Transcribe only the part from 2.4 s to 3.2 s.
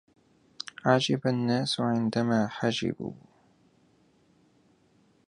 حجبوا